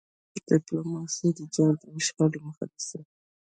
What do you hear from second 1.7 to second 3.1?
او شخړې مخه نیسي.